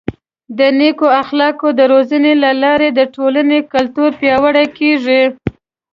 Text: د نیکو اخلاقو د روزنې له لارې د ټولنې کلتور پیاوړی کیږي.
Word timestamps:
د 0.57 0.59
نیکو 0.79 1.07
اخلاقو 1.21 1.67
د 1.79 1.81
روزنې 1.91 2.33
له 2.43 2.51
لارې 2.63 2.89
د 2.93 2.99
ټولنې 3.15 3.59
کلتور 3.73 4.09
پیاوړی 4.19 4.65
کیږي. 4.77 5.21